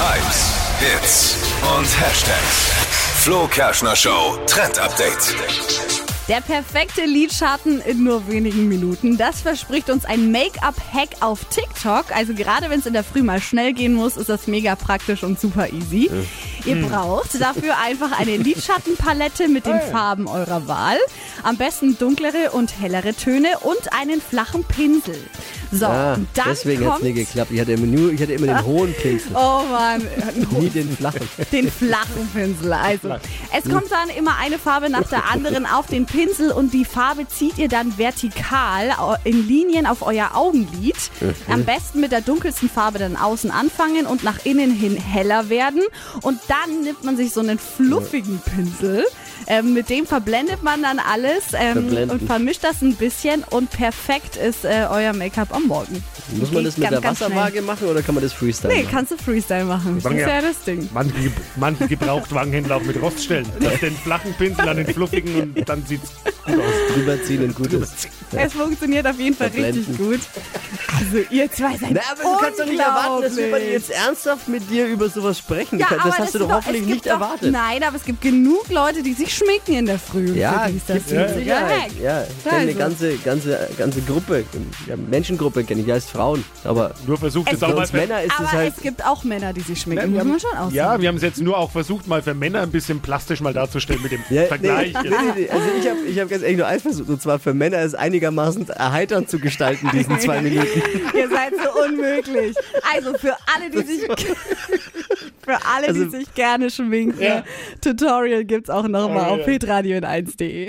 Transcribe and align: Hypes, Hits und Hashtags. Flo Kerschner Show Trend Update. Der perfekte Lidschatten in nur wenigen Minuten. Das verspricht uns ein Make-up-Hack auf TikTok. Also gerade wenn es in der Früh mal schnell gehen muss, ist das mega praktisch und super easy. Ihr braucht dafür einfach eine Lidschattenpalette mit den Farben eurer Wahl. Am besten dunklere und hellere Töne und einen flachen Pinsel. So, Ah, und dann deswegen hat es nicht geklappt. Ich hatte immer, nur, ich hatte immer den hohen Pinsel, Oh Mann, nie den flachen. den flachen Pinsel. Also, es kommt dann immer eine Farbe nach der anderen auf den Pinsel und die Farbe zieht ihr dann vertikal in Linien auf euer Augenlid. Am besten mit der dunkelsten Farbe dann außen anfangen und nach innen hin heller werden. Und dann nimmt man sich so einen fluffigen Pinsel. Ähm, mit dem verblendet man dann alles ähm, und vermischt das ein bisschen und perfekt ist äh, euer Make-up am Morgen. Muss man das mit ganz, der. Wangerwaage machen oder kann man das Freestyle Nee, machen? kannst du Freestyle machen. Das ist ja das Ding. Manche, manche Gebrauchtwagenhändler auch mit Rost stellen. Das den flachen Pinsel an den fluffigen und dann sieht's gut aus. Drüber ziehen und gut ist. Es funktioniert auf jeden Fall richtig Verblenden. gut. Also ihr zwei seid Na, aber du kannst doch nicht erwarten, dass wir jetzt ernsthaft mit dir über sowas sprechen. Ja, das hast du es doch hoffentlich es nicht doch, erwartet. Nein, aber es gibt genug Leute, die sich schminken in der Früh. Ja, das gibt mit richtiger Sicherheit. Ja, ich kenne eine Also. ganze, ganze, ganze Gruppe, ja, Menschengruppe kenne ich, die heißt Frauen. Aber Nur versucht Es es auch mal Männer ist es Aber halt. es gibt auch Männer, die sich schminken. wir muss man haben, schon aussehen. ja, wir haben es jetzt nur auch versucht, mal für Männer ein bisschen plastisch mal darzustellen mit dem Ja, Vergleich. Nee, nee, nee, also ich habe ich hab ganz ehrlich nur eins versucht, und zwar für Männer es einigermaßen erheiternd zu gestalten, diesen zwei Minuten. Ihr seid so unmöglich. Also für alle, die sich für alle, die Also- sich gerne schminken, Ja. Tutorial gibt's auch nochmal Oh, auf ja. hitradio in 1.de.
Hypes, 0.00 0.54
Hits 0.80 1.36
und 1.76 1.84
Hashtags. 2.00 2.70
Flo 3.22 3.46
Kerschner 3.48 3.94
Show 3.94 4.38
Trend 4.46 4.78
Update. 4.78 5.34
Der 6.26 6.40
perfekte 6.40 7.04
Lidschatten 7.04 7.82
in 7.82 8.04
nur 8.04 8.26
wenigen 8.26 8.66
Minuten. 8.66 9.18
Das 9.18 9.42
verspricht 9.42 9.90
uns 9.90 10.06
ein 10.06 10.32
Make-up-Hack 10.32 11.08
auf 11.20 11.44
TikTok. 11.46 12.16
Also 12.16 12.32
gerade 12.32 12.70
wenn 12.70 12.80
es 12.80 12.86
in 12.86 12.94
der 12.94 13.04
Früh 13.04 13.22
mal 13.22 13.42
schnell 13.42 13.74
gehen 13.74 13.92
muss, 13.92 14.16
ist 14.16 14.30
das 14.30 14.46
mega 14.46 14.74
praktisch 14.74 15.22
und 15.22 15.38
super 15.38 15.70
easy. 15.70 16.10
Ihr 16.64 16.88
braucht 16.88 17.38
dafür 17.38 17.76
einfach 17.78 18.18
eine 18.18 18.36
Lidschattenpalette 18.36 19.48
mit 19.48 19.66
den 19.66 19.80
Farben 19.80 20.28
eurer 20.28 20.66
Wahl. 20.66 20.98
Am 21.42 21.56
besten 21.56 21.96
dunklere 21.98 22.50
und 22.52 22.80
hellere 22.80 23.14
Töne 23.14 23.48
und 23.62 23.92
einen 23.92 24.20
flachen 24.20 24.64
Pinsel. 24.64 25.16
So, 25.72 25.86
Ah, 25.86 26.14
und 26.14 26.26
dann 26.34 26.46
deswegen 26.48 26.84
hat 26.90 26.98
es 26.98 27.02
nicht 27.04 27.14
geklappt. 27.14 27.50
Ich 27.52 27.60
hatte 27.60 27.72
immer, 27.72 27.86
nur, 27.86 28.12
ich 28.12 28.20
hatte 28.20 28.32
immer 28.32 28.46
den 28.48 28.64
hohen 28.66 28.92
Pinsel, 28.94 29.30
Oh 29.34 29.62
Mann, 29.70 30.02
nie 30.58 30.68
den 30.68 30.96
flachen. 30.96 31.28
den 31.52 31.70
flachen 31.70 32.28
Pinsel. 32.34 32.72
Also, 32.72 33.14
es 33.56 33.64
kommt 33.70 33.90
dann 33.90 34.08
immer 34.16 34.36
eine 34.38 34.58
Farbe 34.58 34.90
nach 34.90 35.08
der 35.08 35.30
anderen 35.30 35.66
auf 35.66 35.86
den 35.86 36.06
Pinsel 36.06 36.50
und 36.50 36.74
die 36.74 36.84
Farbe 36.84 37.26
zieht 37.28 37.56
ihr 37.58 37.68
dann 37.68 37.96
vertikal 37.98 38.90
in 39.24 39.46
Linien 39.46 39.86
auf 39.86 40.02
euer 40.02 40.30
Augenlid. 40.34 40.96
Am 41.48 41.64
besten 41.64 42.00
mit 42.00 42.10
der 42.12 42.20
dunkelsten 42.20 42.68
Farbe 42.68 42.98
dann 42.98 43.16
außen 43.16 43.50
anfangen 43.50 44.06
und 44.06 44.24
nach 44.24 44.44
innen 44.44 44.72
hin 44.72 44.96
heller 44.96 45.48
werden. 45.48 45.82
Und 46.22 46.40
dann 46.48 46.82
nimmt 46.82 47.04
man 47.04 47.16
sich 47.16 47.32
so 47.32 47.40
einen 47.40 47.58
fluffigen 47.58 48.40
Pinsel. 48.40 49.04
Ähm, 49.46 49.74
mit 49.74 49.88
dem 49.88 50.06
verblendet 50.06 50.62
man 50.62 50.82
dann 50.82 50.98
alles 50.98 51.44
ähm, 51.54 52.08
und 52.10 52.22
vermischt 52.26 52.62
das 52.64 52.82
ein 52.82 52.94
bisschen 52.94 53.44
und 53.50 53.70
perfekt 53.70 54.36
ist 54.36 54.64
äh, 54.64 54.86
euer 54.90 55.12
Make-up 55.12 55.54
am 55.54 55.64
Morgen. 55.66 56.02
Muss 56.38 56.52
man 56.52 56.64
das 56.64 56.76
mit 56.76 56.90
ganz, 56.90 57.18
der. 57.18 57.28
Wangerwaage 57.30 57.62
machen 57.62 57.88
oder 57.88 58.02
kann 58.02 58.14
man 58.14 58.22
das 58.22 58.32
Freestyle 58.32 58.72
Nee, 58.72 58.82
machen? 58.82 58.92
kannst 58.92 59.12
du 59.12 59.16
Freestyle 59.16 59.64
machen. 59.64 60.00
Das 60.02 60.12
ist 60.12 60.18
ja 60.20 60.40
das 60.42 60.62
Ding. 60.64 60.88
Manche, 60.92 61.14
manche 61.56 61.88
Gebrauchtwagenhändler 61.88 62.76
auch 62.76 62.82
mit 62.82 63.00
Rost 63.00 63.24
stellen. 63.24 63.46
Das 63.60 63.80
den 63.80 63.94
flachen 63.96 64.32
Pinsel 64.34 64.68
an 64.68 64.76
den 64.76 64.86
fluffigen 64.86 65.52
und 65.56 65.68
dann 65.68 65.84
sieht's 65.86 66.12
gut 66.46 66.54
aus. 66.58 66.89
Drüber 66.94 67.22
ziehen 67.22 67.44
und 67.44 67.54
gut 67.54 67.72
ist. 67.72 68.08
Es 68.32 68.52
funktioniert 68.52 69.04
auf 69.08 69.18
jeden 69.18 69.34
Fall 69.34 69.48
richtig 69.48 69.84
Verblenden. 69.86 69.96
gut. 69.96 70.20
Also 70.96 71.16
ihr 71.30 71.50
zwei 71.50 71.76
seid 71.76 71.90
Na, 71.94 72.00
aber 72.12 72.22
du 72.22 72.44
kannst 72.44 72.60
doch 72.60 72.66
nicht 72.66 72.78
erwarten, 72.78 73.22
dass 73.22 73.36
wir 73.36 73.70
jetzt 73.72 73.90
ernsthaft 73.90 74.46
mit 74.46 74.70
dir 74.70 74.86
über 74.86 75.08
sowas 75.08 75.38
sprechen. 75.38 75.80
Ja, 75.80 75.88
das 75.90 76.16
hast 76.16 76.34
du 76.34 76.38
es 76.38 76.44
doch 76.46 76.52
hoffentlich 76.52 76.82
es 76.82 76.88
nicht 76.88 77.06
doch, 77.06 77.10
erwartet. 77.12 77.50
Nein, 77.50 77.82
aber 77.82 77.96
es 77.96 78.04
gibt 78.04 78.20
genug 78.20 78.68
Leute, 78.70 79.02
die 79.02 79.14
sich 79.14 79.34
schminken 79.34 79.74
in 79.74 79.86
der 79.86 79.98
Früh. 79.98 80.32
Ja, 80.38 80.68
das 80.68 80.70
gibt 80.70 80.88
mit 80.88 81.18
richtiger 81.18 81.28
Sicherheit. 81.34 81.90
Ja, 82.00 82.22
ich 82.22 82.44
kenne 82.44 82.56
eine 82.56 82.66
Also. 82.68 82.78
ganze, 82.78 83.16
ganze, 83.16 83.68
ganze 83.76 84.00
Gruppe, 84.02 84.44
ja, 84.86 84.94
Menschengruppe 84.96 85.64
kenne 85.64 85.80
ich, 85.80 85.86
die 85.86 85.92
heißt 85.92 86.10
Frauen. 86.10 86.44
Aber 86.62 86.94
Nur 87.08 87.18
versucht 87.18 87.48
Es 87.48 87.54
es 87.56 87.62
auch 87.64 87.74
mal 87.74 87.88
Männer 87.92 88.22
ist 88.22 88.32
es 88.32 88.38
Aber 88.38 88.52
halt. 88.52 88.74
es 88.76 88.80
gibt 88.82 89.04
auch 89.04 89.24
Männer, 89.24 89.52
die 89.52 89.62
sich 89.62 89.80
schminken. 89.80 90.14
wir 90.14 90.22
muss 90.24 90.24
man 90.24 90.32
haben, 90.34 90.40
schon 90.40 90.58
aussehen. 90.66 90.76
ja, 90.76 91.00
wir 91.00 91.08
haben 91.08 91.16
es 91.16 91.22
jetzt 91.22 91.40
nur 91.40 91.58
auch 91.58 91.72
versucht, 91.72 92.06
mal 92.06 92.22
für 92.22 92.34
Männer 92.34 92.60
ein 92.62 92.70
bisschen 92.70 93.00
plastisch 93.00 93.40
mal 93.40 93.52
darzustellen 93.52 94.00
mit 94.04 94.12
dem 94.12 94.20
Ja, 94.30 94.44
Vergleich. 94.44 94.92
Nee, 95.02 95.08
nee, 95.10 95.16
nee, 95.34 95.48
also 95.50 95.64
ich 95.80 95.88
habe 95.88 95.98
ich 96.06 96.18
hab 96.20 96.28
ganz 96.28 96.42
ehrlich 96.44 96.58
nur 96.58 96.66
eins 96.68 96.79
versucht, 96.82 97.08
und 97.08 97.20
zwar 97.22 97.38
für 97.38 97.54
Männer 97.54 97.78
es 97.78 97.94
einigermaßen 97.94 98.68
erheiternd 98.68 99.28
zu 99.30 99.38
gestalten, 99.38 99.88
diesen 99.92 100.18
zwei 100.20 100.40
Minuten. 100.42 100.82
Ihr 101.16 101.28
seid 101.28 101.52
so 101.56 101.84
unmöglich. 101.84 102.56
Also 102.94 103.14
für 103.18 103.36
alle, 103.54 103.70
die 103.70 103.82
sich 103.86 104.02
für 105.42 105.56
alle, 105.66 105.92
die 105.92 106.00
Also- 106.00 106.10
sich 106.10 106.34
gerne 106.34 106.70
schminken, 106.70 107.20
Ja. 107.22 107.44
Tutorial 107.80 108.44
gibt's 108.44 108.70
auch 108.70 108.86
nochmal 108.86 109.30
Oh, 109.30 109.34
auf 109.34 109.40
ja. 109.40 109.46
hitradio 109.46 109.96
in 109.96 110.04
1.de. 110.04 110.68